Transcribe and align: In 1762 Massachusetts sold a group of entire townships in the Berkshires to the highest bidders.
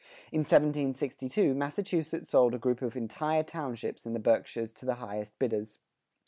In 0.31 0.39
1762 0.39 1.53
Massachusetts 1.53 2.29
sold 2.31 2.55
a 2.55 2.57
group 2.57 2.81
of 2.81 2.97
entire 2.97 3.43
townships 3.43 4.03
in 4.03 4.13
the 4.13 4.19
Berkshires 4.19 4.71
to 4.71 4.85
the 4.87 4.95
highest 4.95 5.37
bidders. 5.37 5.77